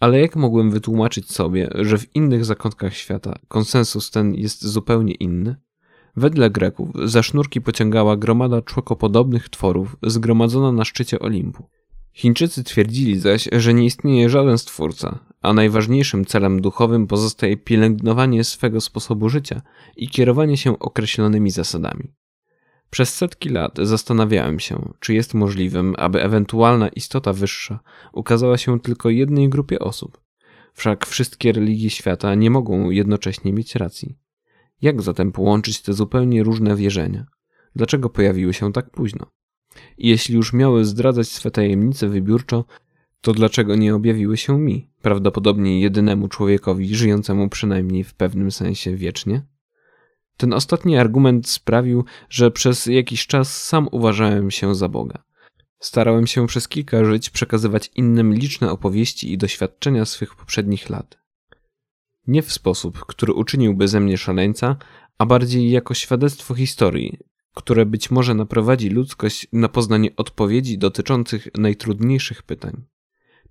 Ale 0.01 0.21
jak 0.21 0.37
mogłem 0.37 0.71
wytłumaczyć 0.71 1.31
sobie, 1.31 1.71
że 1.75 1.99
w 1.99 2.17
innych 2.17 2.45
zakątkach 2.45 2.95
świata 2.95 3.39
konsensus 3.49 4.11
ten 4.11 4.35
jest 4.35 4.65
zupełnie 4.65 5.15
inny? 5.15 5.57
Wedle 6.17 6.51
Greków 6.51 6.89
za 7.05 7.23
sznurki 7.23 7.61
pociągała 7.61 8.17
gromada 8.17 8.63
człekopodobnych 8.63 9.49
tworów 9.49 9.97
zgromadzona 10.03 10.73
na 10.73 10.85
szczycie 10.85 11.19
Olimpu. 11.19 11.69
Chińczycy 12.19 12.65
twierdzili 12.65 13.19
zaś, 13.19 13.49
że 13.53 13.75
nie 13.75 13.85
istnieje 13.85 14.31
żaden 14.31 14.59
stwórca, 14.59 15.19
a 15.43 15.53
najważniejszym 15.53 16.25
celem 16.25 16.61
duchowym 16.61 17.07
pozostaje 17.07 17.57
pielęgnowanie 17.57 18.45
swego 18.45 18.81
sposobu 18.81 19.29
życia 19.29 19.63
i 19.97 20.09
kierowanie 20.09 20.57
się 20.57 20.79
określonymi 20.79 21.51
zasadami. 21.51 22.15
Przez 22.91 23.15
setki 23.15 23.49
lat 23.49 23.79
zastanawiałem 23.83 24.61
się, 24.61 24.93
czy 25.01 25.15
jest 25.15 25.35
możliwym, 25.35 25.95
aby 25.99 26.23
ewentualna 26.23 26.89
istota 26.89 27.33
wyższa 27.33 27.81
ukazała 28.13 28.59
się 28.59 28.81
tylko 28.81 29.11
jednej 29.11 29.49
grupie 29.49 29.79
osób. 29.79 30.21
Wszak 30.73 31.07
wszystkie 31.07 31.53
religie 31.53 31.91
świata 31.91 32.35
nie 32.35 32.51
mogą 32.51 32.91
jednocześnie 32.91 33.53
mieć 33.53 33.75
racji. 33.75 34.19
Jak 34.83 35.03
zatem 35.03 35.33
połączyć 35.33 35.83
te 35.83 35.93
zupełnie 35.93 36.43
różne 36.43 36.77
wierzenia? 36.77 37.27
Dlaczego 37.77 38.11
pojawiły 38.11 38.55
się 38.55 38.73
tak 38.73 38.91
późno? 38.91 39.27
I 39.99 40.09
jeśli 40.09 40.35
już 40.35 40.53
miały 40.53 40.85
zdradzać 40.85 41.29
swe 41.29 41.51
tajemnice 41.51 42.09
wybiórczo, 42.09 42.65
to 43.21 43.33
dlaczego 43.33 43.77
nie 43.77 43.95
objawiły 43.95 44.37
się 44.37 44.59
mi, 44.59 44.91
prawdopodobnie 45.03 45.81
jedynemu 45.81 46.29
człowiekowi 46.29 46.97
żyjącemu 46.97 47.49
przynajmniej 47.49 48.05
w 48.05 48.15
pewnym 48.15 48.51
sensie 48.51 48.97
wiecznie? 48.97 49.43
Ten 50.37 50.53
ostatni 50.53 50.97
argument 50.97 51.49
sprawił, 51.49 52.05
że 52.31 52.51
przez 52.51 52.87
jakiś 52.87 53.27
czas 53.27 53.63
sam 53.67 53.89
uważałem 53.93 54.51
się 54.51 54.75
za 54.75 54.89
Boga. 54.89 55.23
Starałem 55.79 56.27
się 56.27 56.47
przez 56.47 56.69
kilka 56.69 57.05
żyć 57.05 57.31
przekazywać 57.31 57.91
innym 57.95 58.35
liczne 58.35 58.71
opowieści 58.71 59.33
i 59.33 59.39
doświadczenia 59.39 60.05
swych 60.05 60.35
poprzednich 60.35 60.91
lat. 60.91 61.19
Nie 62.27 62.43
w 62.43 62.53
sposób, 62.53 62.99
który 62.99 63.33
uczyniłby 63.33 63.89
ze 63.89 64.01
mnie 64.01 64.19
szaleńca, 64.19 64.77
a 65.19 65.27
bardziej 65.27 65.71
jako 65.71 65.95
świadectwo 65.95 66.55
historii, 66.55 67.19
które 67.55 67.87
być 67.87 68.11
może 68.11 68.35
naprowadzi 68.35 68.89
ludzkość 68.89 69.49
na 69.53 69.69
poznanie 69.69 70.17
odpowiedzi 70.17 70.79
dotyczących 70.79 71.49
najtrudniejszych 71.55 72.43
pytań. 72.43 72.85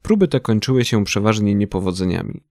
Próby 0.01 0.27
te 0.27 0.39
kończyły 0.39 0.85
się 0.85 1.03
przeważnie 1.03 1.55
niepowodzeniami. 1.55 2.43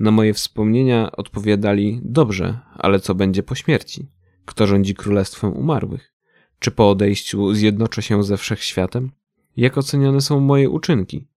Na 0.00 0.10
moje 0.10 0.34
wspomnienia 0.34 1.12
odpowiadali: 1.12 2.00
Dobrze, 2.04 2.58
ale 2.76 3.00
co 3.00 3.14
będzie 3.14 3.42
po 3.42 3.54
śmierci? 3.54 4.08
Kto 4.44 4.66
rządzi 4.66 4.94
królestwem 4.94 5.52
umarłych? 5.52 6.12
Czy 6.58 6.70
po 6.70 6.90
odejściu 6.90 7.54
zjednoczę 7.54 8.02
się 8.02 8.24
ze 8.24 8.36
wszechświatem? 8.36 9.10
Jak 9.56 9.78
oceniane 9.78 10.20
są 10.20 10.40
moje 10.40 10.70
uczynki? 10.70 11.28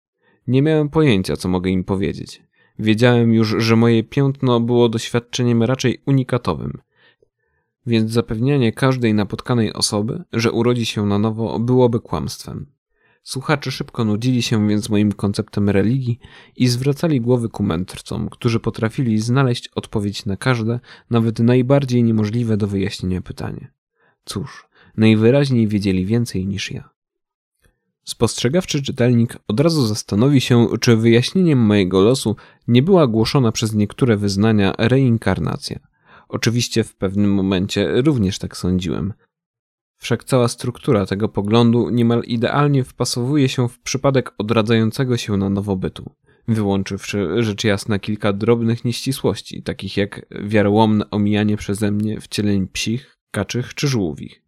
Nie 0.47 0.61
miałem 0.61 0.89
pojęcia, 0.89 1.35
co 1.35 1.49
mogę 1.49 1.69
im 1.69 1.83
powiedzieć. 1.83 2.43
Wiedziałem 2.79 3.33
już, 3.33 3.55
że 3.57 3.75
moje 3.75 4.03
piętno 4.03 4.59
było 4.59 4.89
doświadczeniem 4.89 5.63
raczej 5.63 6.01
unikatowym, 6.05 6.81
więc 7.87 8.11
zapewnianie 8.11 8.71
każdej 8.71 9.13
napotkanej 9.13 9.73
osoby, 9.73 10.23
że 10.33 10.51
urodzi 10.51 10.85
się 10.85 11.05
na 11.05 11.19
nowo, 11.19 11.59
byłoby 11.59 11.99
kłamstwem. 11.99 12.65
Słuchacze 13.23 13.71
szybko 13.71 14.05
nudzili 14.05 14.41
się 14.41 14.67
więc 14.67 14.89
moim 14.89 15.11
konceptem 15.11 15.69
religii 15.69 16.19
i 16.55 16.67
zwracali 16.67 17.21
głowy 17.21 17.49
ku 17.49 17.63
mędrcom, 17.63 18.29
którzy 18.29 18.59
potrafili 18.59 19.19
znaleźć 19.19 19.67
odpowiedź 19.67 20.25
na 20.25 20.37
każde, 20.37 20.79
nawet 21.09 21.39
najbardziej 21.39 22.03
niemożliwe 22.03 22.57
do 22.57 22.67
wyjaśnienia 22.67 23.21
pytanie. 23.21 23.71
Cóż, 24.25 24.67
najwyraźniej 24.97 25.67
wiedzieli 25.67 26.05
więcej 26.05 26.47
niż 26.47 26.71
ja. 26.71 26.89
Spostrzegawczy 28.03 28.83
czytelnik 28.83 29.37
od 29.47 29.59
razu 29.59 29.85
zastanowi 29.85 30.41
się, 30.41 30.67
czy 30.81 30.97
wyjaśnieniem 30.97 31.59
mojego 31.59 32.01
losu 32.01 32.35
nie 32.67 32.83
była 32.83 33.07
głoszona 33.07 33.51
przez 33.51 33.73
niektóre 33.73 34.17
wyznania 34.17 34.73
reinkarnacja. 34.77 35.79
Oczywiście 36.27 36.83
w 36.83 36.95
pewnym 36.95 37.33
momencie 37.33 38.01
również 38.01 38.39
tak 38.39 38.57
sądziłem. 38.57 39.13
Wszak 39.97 40.23
cała 40.23 40.47
struktura 40.47 41.05
tego 41.05 41.29
poglądu 41.29 41.89
niemal 41.89 42.23
idealnie 42.23 42.83
wpasowuje 42.83 43.49
się 43.49 43.69
w 43.69 43.79
przypadek 43.79 44.31
odradzającego 44.37 45.17
się 45.17 45.37
na 45.37 45.49
nowo 45.49 45.75
bytu, 45.75 46.11
wyłączywszy 46.47 47.43
rzecz 47.43 47.63
jasna 47.63 47.99
kilka 47.99 48.33
drobnych 48.33 48.85
nieścisłości, 48.85 49.63
takich 49.63 49.97
jak 49.97 50.25
wiarołomne 50.45 51.09
omijanie 51.09 51.57
przeze 51.57 51.91
mnie 51.91 52.21
wcieleń 52.21 52.67
psich, 52.67 53.17
kaczych 53.31 53.73
czy 53.73 53.87
żółwich. 53.87 54.41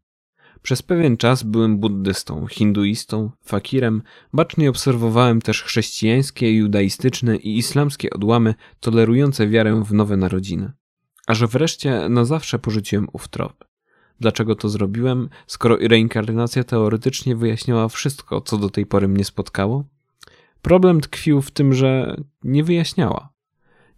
Przez 0.61 0.81
pewien 0.81 1.17
czas 1.17 1.43
byłem 1.43 1.77
buddystą, 1.77 2.47
hinduistą, 2.47 3.31
fakirem, 3.43 4.01
bacznie 4.33 4.69
obserwowałem 4.69 5.41
też 5.41 5.63
chrześcijańskie, 5.63 6.51
judaistyczne 6.53 7.35
i 7.35 7.57
islamskie 7.57 8.09
odłamy 8.09 8.55
tolerujące 8.79 9.47
wiarę 9.47 9.83
w 9.85 9.93
nowe 9.93 10.17
narodziny. 10.17 10.71
Aż 11.27 11.43
wreszcie 11.45 12.09
na 12.09 12.25
zawsze 12.25 12.59
porzuciłem 12.59 13.07
ów 13.13 13.27
trop. 13.27 13.65
Dlaczego 14.19 14.55
to 14.55 14.69
zrobiłem, 14.69 15.29
skoro 15.47 15.77
reinkarnacja 15.81 16.63
teoretycznie 16.63 17.35
wyjaśniała 17.35 17.87
wszystko, 17.87 18.41
co 18.41 18.57
do 18.57 18.69
tej 18.69 18.85
pory 18.85 19.07
mnie 19.07 19.25
spotkało? 19.25 19.83
Problem 20.61 21.01
tkwił 21.01 21.41
w 21.41 21.51
tym, 21.51 21.73
że 21.73 22.17
nie 22.43 22.63
wyjaśniała. 22.63 23.33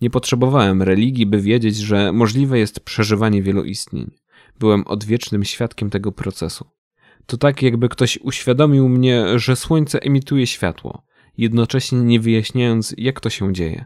Nie 0.02 0.10
potrzebowałem 0.10 0.84
religii, 0.84 1.26
by 1.26 1.42
wiedzieć, 1.42 1.78
że 1.78 2.12
możliwe 2.12 2.60
jest 2.60 2.80
przeżywanie 2.80 3.42
wielu 3.42 3.64
istnień. 3.64 4.12
Byłem 4.60 4.88
odwiecznym 4.88 5.44
świadkiem 5.44 5.90
tego 5.90 6.12
procesu. 6.12 6.66
To 7.26 7.38
tak, 7.38 7.62
jakby 7.62 7.90
ktoś 7.90 8.18
uświadomił 8.18 8.90
mnie, 8.90 9.40
że 9.40 9.56
słońce 9.56 10.02
emituje 10.02 10.48
światło, 10.48 11.04
jednocześnie 11.38 12.02
nie 12.02 12.20
wyjaśniając, 12.20 12.96
jak 12.98 13.20
to 13.20 13.30
się 13.30 13.54
dzieje. 13.54 13.86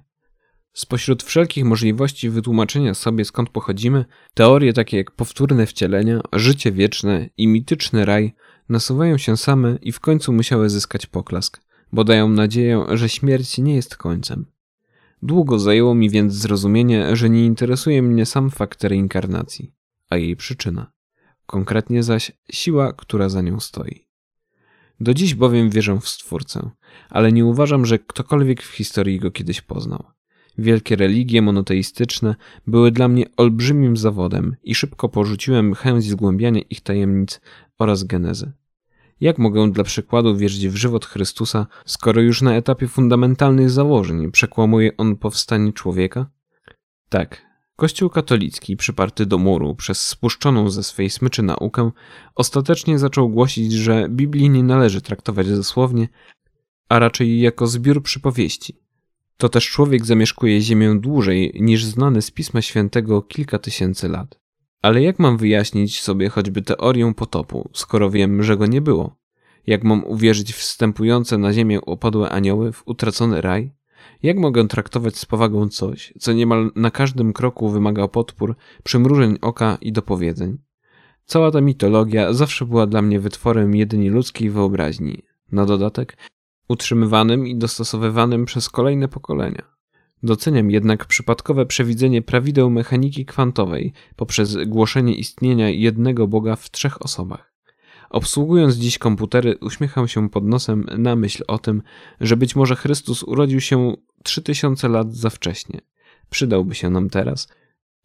Spośród 0.74 1.24
wszelkich 1.24 1.66
możliwości 1.66 2.30
wytłumaczenia 2.30 2.94
sobie 2.94 3.26
skąd 3.26 3.50
pochodzimy, 3.50 4.06
teorie 4.34 4.74
takie 4.74 4.98
jak 4.98 5.12
powtórne 5.12 5.66
wcielenia, 5.66 6.22
życie 6.34 6.72
wieczne 6.72 7.30
i 7.38 7.48
mityczny 7.48 8.06
raj 8.06 8.34
nasuwają 8.70 9.18
się 9.18 9.38
same 9.38 9.78
i 9.82 9.92
w 9.92 10.00
końcu 10.00 10.34
musiały 10.34 10.70
zyskać 10.70 11.06
poklask, 11.06 11.62
bo 11.92 12.04
dają 12.04 12.30
nadzieję, 12.30 12.86
że 12.94 13.10
śmierć 13.10 13.58
nie 13.58 13.76
jest 13.76 13.98
końcem. 13.98 14.46
Długo 15.22 15.60
zajęło 15.60 15.96
mi 15.96 16.10
więc 16.10 16.34
zrozumienie, 16.34 17.16
że 17.16 17.30
nie 17.30 17.46
interesuje 17.46 18.02
mnie 18.02 18.26
sam 18.26 18.50
fakt 18.50 18.84
reinkarnacji, 18.84 19.72
a 20.10 20.18
jej 20.18 20.36
przyczyna, 20.36 20.92
konkretnie 21.46 22.04
zaś 22.04 22.32
siła, 22.52 22.94
która 22.94 23.30
za 23.30 23.42
nią 23.42 23.60
stoi. 23.60 24.08
Do 25.00 25.14
dziś 25.14 25.36
bowiem 25.36 25.70
wierzę 25.70 26.00
w 26.00 26.08
Stwórcę, 26.10 26.70
ale 27.10 27.32
nie 27.32 27.46
uważam, 27.46 27.86
że 27.86 28.00
ktokolwiek 28.00 28.64
w 28.64 28.72
historii 28.72 29.20
go 29.20 29.32
kiedyś 29.32 29.62
poznał. 29.62 30.06
Wielkie 30.58 30.96
religie 30.96 31.42
monoteistyczne 31.42 32.36
były 32.68 32.92
dla 32.92 33.08
mnie 33.08 33.26
olbrzymim 33.38 33.98
zawodem 33.98 34.56
i 34.64 34.76
szybko 34.76 35.10
porzuciłem 35.10 35.74
chęć 35.74 36.06
zgłębiania 36.06 36.62
ich 36.70 36.82
tajemnic 36.82 37.42
oraz 37.80 38.04
genezy. 38.04 38.52
Jak 39.22 39.38
mogę 39.38 39.72
dla 39.72 39.84
przykładu 39.84 40.38
wierzyć 40.38 40.68
w 40.68 40.76
żywot 40.76 41.06
Chrystusa, 41.06 41.68
skoro 41.86 42.22
już 42.22 42.42
na 42.42 42.56
etapie 42.56 42.88
fundamentalnych 42.88 43.70
założeń 43.70 44.32
przekłamuje 44.32 44.98
on 44.98 45.16
powstanie 45.16 45.74
człowieka? 45.74 46.30
Tak, 47.10 47.54
Kościół 47.76 48.10
katolicki, 48.10 48.78
przyparty 48.78 49.26
do 49.26 49.38
muru 49.38 49.76
przez 49.76 50.06
spuszczoną 50.06 50.70
ze 50.70 50.84
swej 50.84 51.10
smyczy 51.10 51.44
naukę, 51.44 51.92
ostatecznie 52.36 53.00
zaczął 53.00 53.30
głosić, 53.30 53.74
że 53.74 54.08
Biblii 54.10 54.50
nie 54.50 54.64
należy 54.64 55.02
traktować 55.02 55.50
dosłownie, 55.50 56.08
a 56.90 57.00
raczej 57.00 57.40
jako 57.40 57.68
zbiór 57.68 58.04
przypowieści, 58.04 58.83
to 59.38 59.50
też 59.50 59.70
człowiek 59.70 60.06
zamieszkuje 60.06 60.62
Ziemię 60.62 60.96
dłużej 61.00 61.52
niż 61.60 61.86
znany 61.86 62.22
z 62.22 62.32
Pisma 62.32 62.62
Świętego 62.62 63.22
kilka 63.22 63.60
tysięcy 63.60 64.10
lat. 64.10 64.40
Ale 64.82 65.02
jak 65.02 65.20
mam 65.20 65.38
wyjaśnić 65.38 66.02
sobie 66.02 66.30
choćby 66.30 66.62
teorię 66.62 67.14
potopu, 67.14 67.70
skoro 67.74 68.10
wiem, 68.10 68.44
że 68.44 68.58
go 68.58 68.66
nie 68.66 68.82
było? 68.82 69.16
Jak 69.68 69.84
mam 69.84 70.06
uwierzyć 70.06 70.54
w 70.54 70.58
wstępujące 70.58 71.38
na 71.38 71.54
ziemię 71.54 71.82
opadłe 71.82 72.30
anioły, 72.30 72.72
w 72.72 72.84
utracony 72.86 73.42
raj? 73.42 73.72
Jak 74.24 74.38
mogę 74.38 74.68
traktować 74.68 75.18
z 75.18 75.26
powagą 75.26 75.70
coś, 75.70 76.14
co 76.20 76.34
niemal 76.34 76.72
na 76.76 76.92
każdym 76.92 77.34
kroku 77.34 77.70
wymaga 77.70 78.08
podpór, 78.08 78.56
przymrużeń 78.84 79.38
oka 79.42 79.78
i 79.82 79.92
dopowiedzeń? 79.92 80.58
Cała 81.26 81.52
ta 81.52 81.62
mitologia 81.62 82.34
zawsze 82.34 82.66
była 82.66 82.88
dla 82.88 83.02
mnie 83.02 83.20
wytworem 83.20 83.76
jedynie 83.76 84.10
ludzkiej 84.10 84.50
wyobraźni. 84.50 85.24
Na 85.52 85.66
dodatek 85.66 86.18
utrzymywanym 86.68 87.48
i 87.48 87.56
dostosowywanym 87.56 88.46
przez 88.46 88.70
kolejne 88.70 89.08
pokolenia. 89.08 89.74
Doceniam 90.24 90.72
jednak 90.72 91.06
przypadkowe 91.06 91.66
przewidzenie 91.66 92.22
prawideł 92.22 92.70
mechaniki 92.70 93.26
kwantowej 93.26 93.94
poprzez 94.16 94.58
głoszenie 94.66 95.16
istnienia 95.16 95.70
jednego 95.70 96.28
Boga 96.28 96.56
w 96.56 96.72
trzech 96.72 97.02
osobach. 97.02 97.54
Obsługując 98.10 98.76
dziś 98.76 98.98
komputery, 98.98 99.58
uśmiecham 99.62 100.08
się 100.08 100.30
pod 100.30 100.46
nosem 100.46 100.86
na 100.98 101.16
myśl 101.16 101.44
o 101.48 101.58
tym, 101.58 101.82
że 102.20 102.38
być 102.38 102.56
może 102.56 102.76
Chrystus 102.76 103.24
urodził 103.24 103.62
się 103.62 103.94
3000 104.24 104.88
lat 104.90 105.16
za 105.16 105.30
wcześnie. 105.30 105.82
Przydałby 106.30 106.76
się 106.76 106.90
nam 106.90 107.10
teraz, 107.10 107.48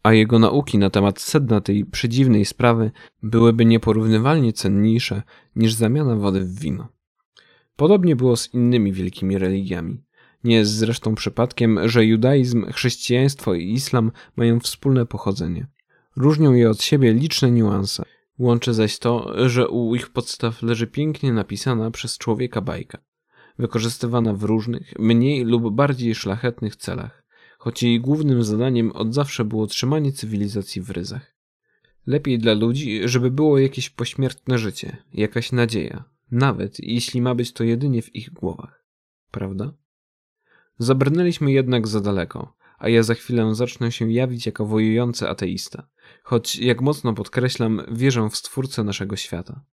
a 0.03 0.13
jego 0.13 0.39
nauki 0.39 0.77
na 0.77 0.89
temat 0.89 1.21
sedna 1.21 1.61
tej 1.61 1.85
przedziwnej 1.85 2.45
sprawy 2.45 2.91
byłyby 3.23 3.65
nieporównywalnie 3.65 4.53
cenniejsze 4.53 5.23
niż 5.55 5.73
zamiana 5.73 6.15
wody 6.15 6.39
w 6.39 6.59
wino. 6.59 6.87
Podobnie 7.79 8.15
było 8.15 8.37
z 8.37 8.53
innymi 8.53 8.93
wielkimi 8.93 9.37
religiami. 9.37 10.03
Nie 10.43 10.55
jest 10.55 10.71
zresztą 10.71 11.15
przypadkiem, 11.15 11.89
że 11.89 12.05
judaizm, 12.05 12.71
chrześcijaństwo 12.71 13.53
i 13.53 13.73
islam 13.73 14.11
mają 14.35 14.59
wspólne 14.59 15.05
pochodzenie. 15.05 15.67
Różnią 16.15 16.53
je 16.53 16.69
od 16.69 16.83
siebie 16.83 17.13
liczne 17.13 17.51
niuanse. 17.51 18.03
Łączy 18.39 18.73
zaś 18.73 18.99
to, 18.99 19.33
że 19.49 19.67
u 19.67 19.95
ich 19.95 20.09
podstaw 20.09 20.61
leży 20.61 20.87
pięknie 20.87 21.33
napisana 21.33 21.91
przez 21.91 22.17
człowieka 22.17 22.61
bajka. 22.61 22.97
wykorzystywana 23.59 24.33
w 24.33 24.43
różnych, 24.43 24.93
mniej 24.99 25.45
lub 25.45 25.75
bardziej 25.75 26.15
szlachetnych 26.15 26.75
celach, 26.75 27.23
choć 27.57 27.83
jej 27.83 27.99
głównym 27.99 28.43
zadaniem 28.43 28.91
od 28.91 29.13
zawsze 29.13 29.45
było 29.45 29.67
trzymanie 29.67 30.11
cywilizacji 30.11 30.81
w 30.81 30.89
ryzach. 30.89 31.35
Lepiej 32.07 32.39
dla 32.39 32.53
ludzi, 32.53 33.01
żeby 33.05 33.31
było 33.31 33.59
jakieś 33.59 33.89
pośmiertne 33.89 34.57
życie, 34.57 34.97
jakaś 35.13 35.51
nadzieja, 35.51 36.03
nawet 36.31 36.79
jeśli 36.79 37.21
ma 37.21 37.35
być 37.35 37.53
to 37.53 37.63
jedynie 37.63 38.01
w 38.01 38.15
ich 38.15 38.33
głowach. 38.33 38.85
Prawda? 39.31 39.73
Zabrnęliśmy 40.77 41.51
jednak 41.51 41.87
za 41.87 42.01
daleko, 42.01 42.53
a 42.77 42.89
ja 42.89 43.03
za 43.03 43.13
chwilę 43.13 43.55
zacznę 43.55 43.91
się 43.91 44.11
jawić 44.11 44.45
jako 44.45 44.65
wojujący 44.65 45.29
ateista, 45.29 45.87
choć 46.23 46.55
jak 46.55 46.81
mocno 46.81 47.13
podkreślam, 47.13 47.81
wierzę 47.91 48.29
w 48.29 48.35
stwórcę 48.35 48.83
naszego 48.83 49.15
świata. 49.15 49.65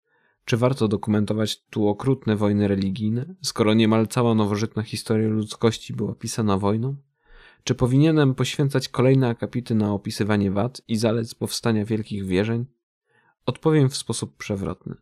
Czy 0.45 0.57
warto 0.57 0.87
dokumentować 0.87 1.63
tu 1.63 1.87
okrutne 1.87 2.35
wojny 2.35 2.67
religijne, 2.67 3.35
skoro 3.41 3.73
niemal 3.73 4.07
cała 4.07 4.35
nowożytna 4.35 4.83
historia 4.83 5.29
ludzkości 5.29 5.93
była 5.93 6.15
pisana 6.15 6.57
wojną? 6.57 6.95
Czy 7.63 7.75
powinienem 7.75 8.35
poświęcać 8.35 8.89
kolejne 8.89 9.29
akapity 9.29 9.75
na 9.75 9.93
opisywanie 9.93 10.51
wad 10.51 10.81
i 10.87 10.97
zalet 10.97 11.35
powstania 11.35 11.85
wielkich 11.85 12.25
wierzeń? 12.25 12.65
Odpowiem 13.45 13.89
w 13.89 13.97
sposób 13.97 14.37
przewrotny. 14.37 14.95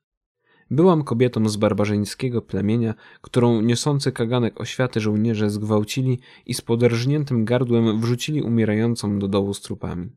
Byłam 0.74 1.04
kobietą 1.04 1.50
z 1.50 1.58
barbarzyńskiego 1.58 2.42
plemienia, 2.42 2.94
którą 3.22 3.62
niosący 3.62 4.12
kaganek 4.12 4.62
oświaty 4.62 5.00
żołnierze 5.00 5.50
zgwałcili 5.50 6.20
i 6.46 6.54
z 6.54 6.62
poderżniętym 6.62 7.46
gardłem 7.46 8.02
wrzucili 8.02 8.42
umierającą 8.42 9.20
do 9.20 9.28
dołu 9.28 9.54
z 9.54 9.62
trupami. 9.62 10.10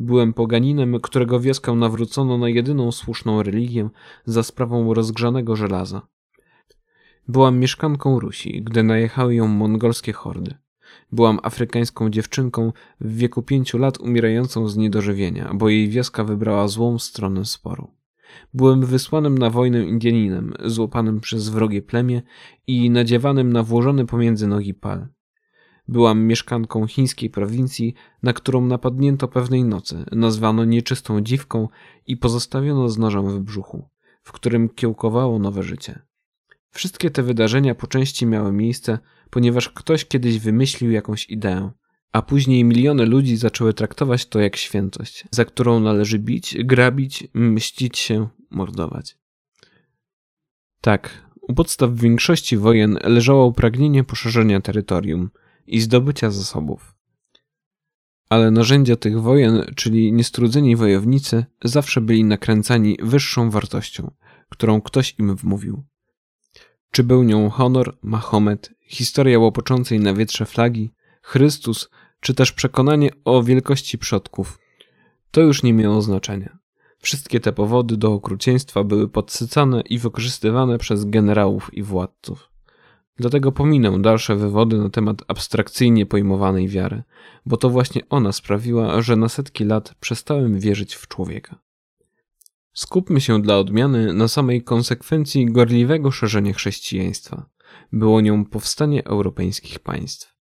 Byłem 0.00 0.32
poganinem, 0.32 1.00
którego 1.00 1.40
wioskę 1.40 1.72
nawrócono 1.72 2.38
na 2.38 2.48
jedyną 2.48 2.92
słuszną 2.92 3.42
religię 3.42 3.88
za 4.24 4.42
sprawą 4.42 4.94
rozgrzanego 4.94 5.56
żelaza. 5.56 6.02
Byłam 7.28 7.58
mieszkanką 7.58 8.20
Rusi, 8.20 8.62
gdy 8.62 8.82
najechały 8.82 9.34
ją 9.34 9.48
mongolskie 9.48 10.12
hordy. 10.12 10.54
Byłam 11.12 11.38
afrykańską 11.42 12.10
dziewczynką 12.10 12.72
w 13.00 13.16
wieku 13.16 13.42
pięciu 13.42 13.78
lat 13.78 14.00
umierającą 14.00 14.68
z 14.68 14.76
niedożywienia, 14.76 15.50
bo 15.54 15.68
jej 15.68 15.88
wioska 15.88 16.24
wybrała 16.24 16.68
złą 16.68 16.98
stronę 16.98 17.44
sporu. 17.44 18.01
Byłem 18.54 18.86
wysłanym 18.86 19.38
na 19.38 19.50
wojnę 19.50 19.86
Indianinem, 19.86 20.54
złapanym 20.64 21.20
przez 21.20 21.48
wrogie 21.48 21.82
plemię 21.82 22.22
i 22.66 22.90
nadziewanym 22.90 23.52
na 23.52 23.62
włożony 23.62 24.06
pomiędzy 24.06 24.46
nogi 24.46 24.74
pal. 24.74 25.08
Byłam 25.88 26.24
mieszkanką 26.24 26.86
chińskiej 26.86 27.30
prowincji, 27.30 27.94
na 28.22 28.32
którą 28.32 28.66
napadnięto 28.66 29.28
pewnej 29.28 29.64
nocy, 29.64 30.04
nazwano 30.12 30.64
nieczystą 30.64 31.20
dziwką 31.20 31.68
i 32.06 32.16
pozostawiono 32.16 32.88
z 32.88 32.98
nożem 32.98 33.30
w 33.30 33.40
brzuchu, 33.40 33.88
w 34.22 34.32
którym 34.32 34.68
kiełkowało 34.68 35.38
nowe 35.38 35.62
życie. 35.62 36.02
Wszystkie 36.70 37.10
te 37.10 37.22
wydarzenia 37.22 37.74
po 37.74 37.86
części 37.86 38.26
miały 38.26 38.52
miejsce, 38.52 38.98
ponieważ 39.30 39.68
ktoś 39.68 40.04
kiedyś 40.04 40.38
wymyślił 40.38 40.90
jakąś 40.90 41.30
ideę, 41.30 41.70
a 42.12 42.22
później 42.22 42.64
miliony 42.64 43.06
ludzi 43.06 43.36
zaczęły 43.36 43.74
traktować 43.74 44.26
to 44.26 44.40
jak 44.40 44.56
świętość, 44.56 45.24
za 45.30 45.44
którą 45.44 45.80
należy 45.80 46.18
bić, 46.18 46.56
grabić, 46.64 47.28
mścić 47.34 47.98
się, 47.98 48.28
mordować. 48.50 49.16
Tak, 50.80 51.28
u 51.40 51.54
podstaw 51.54 51.94
większości 51.94 52.56
wojen 52.56 52.98
leżało 53.04 53.52
pragnienie 53.52 54.04
poszerzenia 54.04 54.60
terytorium 54.60 55.30
i 55.66 55.80
zdobycia 55.80 56.30
zasobów. 56.30 56.94
Ale 58.28 58.50
narzędzia 58.50 58.96
tych 58.96 59.20
wojen, 59.20 59.64
czyli 59.76 60.12
niestrudzeni 60.12 60.76
wojownicy, 60.76 61.44
zawsze 61.64 62.00
byli 62.00 62.24
nakręcani 62.24 62.98
wyższą 63.02 63.50
wartością, 63.50 64.10
którą 64.48 64.80
ktoś 64.80 65.14
im 65.18 65.36
wmówił. 65.36 65.84
Czy 66.90 67.04
był 67.04 67.22
nią 67.22 67.50
honor, 67.50 67.98
Mahomet, 68.02 68.74
historia 68.86 69.38
łopoczącej 69.38 70.00
na 70.00 70.14
wietrze 70.14 70.46
flagi, 70.46 70.92
Chrystus, 71.22 71.90
czy 72.22 72.34
też 72.34 72.52
przekonanie 72.52 73.10
o 73.24 73.42
wielkości 73.42 73.98
przodków. 73.98 74.58
To 75.30 75.40
już 75.40 75.62
nie 75.62 75.72
miało 75.72 76.02
znaczenia. 76.02 76.58
Wszystkie 76.98 77.40
te 77.40 77.52
powody 77.52 77.96
do 77.96 78.12
okrucieństwa 78.12 78.84
były 78.84 79.08
podsycane 79.08 79.80
i 79.80 79.98
wykorzystywane 79.98 80.78
przez 80.78 81.04
generałów 81.04 81.74
i 81.74 81.82
władców. 81.82 82.48
Dlatego 83.16 83.52
pominę 83.52 84.02
dalsze 84.02 84.36
wywody 84.36 84.78
na 84.78 84.90
temat 84.90 85.22
abstrakcyjnie 85.28 86.06
pojmowanej 86.06 86.68
wiary, 86.68 87.02
bo 87.46 87.56
to 87.56 87.70
właśnie 87.70 88.08
ona 88.08 88.32
sprawiła, 88.32 89.02
że 89.02 89.16
na 89.16 89.28
setki 89.28 89.64
lat 89.64 89.94
przestałem 90.00 90.60
wierzyć 90.60 90.94
w 90.94 91.08
człowieka. 91.08 91.58
Skupmy 92.72 93.20
się 93.20 93.42
dla 93.42 93.58
odmiany 93.58 94.12
na 94.12 94.28
samej 94.28 94.62
konsekwencji 94.64 95.46
gorliwego 95.46 96.10
szerzenia 96.10 96.52
chrześcijaństwa. 96.52 97.46
Było 97.92 98.20
nią 98.20 98.44
powstanie 98.44 99.04
europejskich 99.04 99.78
państw. 99.78 100.41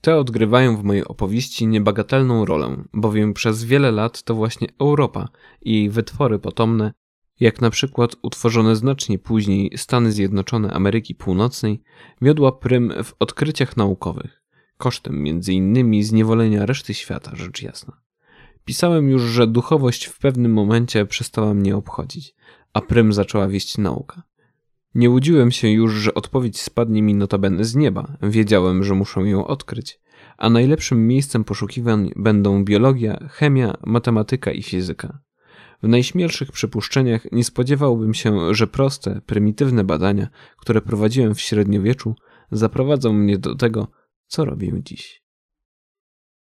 Te 0.00 0.16
odgrywają 0.16 0.76
w 0.76 0.84
mojej 0.84 1.04
opowieści 1.04 1.66
niebagatelną 1.66 2.44
rolę, 2.44 2.84
bowiem 2.92 3.34
przez 3.34 3.64
wiele 3.64 3.90
lat 3.90 4.22
to 4.22 4.34
właśnie 4.34 4.68
Europa 4.80 5.28
i 5.62 5.74
jej 5.74 5.90
wytwory 5.90 6.38
potomne, 6.38 6.92
jak 7.40 7.60
na 7.60 7.70
przykład 7.70 8.16
utworzone 8.22 8.76
znacznie 8.76 9.18
później 9.18 9.70
Stany 9.76 10.12
Zjednoczone 10.12 10.72
Ameryki 10.72 11.14
Północnej, 11.14 11.82
wiodła 12.22 12.52
prym 12.52 12.92
w 13.04 13.14
odkryciach 13.18 13.76
naukowych, 13.76 14.42
kosztem 14.76 15.26
innymi 15.48 16.02
zniewolenia 16.02 16.66
reszty 16.66 16.94
świata, 16.94 17.30
rzecz 17.34 17.62
jasna. 17.62 18.00
Pisałem 18.64 19.08
już, 19.08 19.22
że 19.22 19.46
duchowość 19.46 20.04
w 20.04 20.18
pewnym 20.18 20.52
momencie 20.52 21.06
przestała 21.06 21.54
mnie 21.54 21.76
obchodzić, 21.76 22.34
a 22.72 22.80
prym 22.80 23.12
zaczęła 23.12 23.48
wieść 23.48 23.78
nauka. 23.78 24.22
Nie 24.94 25.10
łudziłem 25.10 25.50
się 25.50 25.68
już, 25.68 25.92
że 25.92 26.14
odpowiedź 26.14 26.60
spadnie 26.60 27.02
mi 27.02 27.14
notabene 27.14 27.64
z 27.64 27.74
nieba. 27.74 28.16
Wiedziałem, 28.22 28.84
że 28.84 28.94
muszę 28.94 29.20
ją 29.20 29.46
odkryć. 29.46 30.00
A 30.38 30.50
najlepszym 30.50 31.06
miejscem 31.06 31.44
poszukiwań 31.44 32.10
będą 32.16 32.64
biologia, 32.64 33.28
chemia, 33.30 33.76
matematyka 33.86 34.52
i 34.52 34.62
fizyka. 34.62 35.18
W 35.82 35.88
najśmielszych 35.88 36.52
przypuszczeniach 36.52 37.32
nie 37.32 37.44
spodziewałbym 37.44 38.14
się, 38.14 38.54
że 38.54 38.66
proste, 38.66 39.20
prymitywne 39.26 39.84
badania, 39.84 40.28
które 40.58 40.80
prowadziłem 40.80 41.34
w 41.34 41.40
średniowieczu, 41.40 42.14
zaprowadzą 42.50 43.12
mnie 43.12 43.38
do 43.38 43.54
tego, 43.54 43.88
co 44.26 44.44
robię 44.44 44.72
dziś. 44.82 45.27